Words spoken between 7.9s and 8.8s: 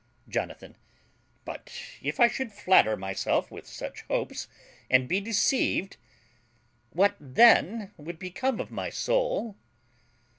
would become of